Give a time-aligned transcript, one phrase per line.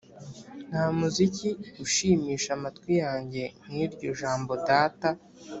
[0.69, 1.49] “nta muziki
[1.85, 5.07] ushimisha amatwi yanjye nk'iryo jambo data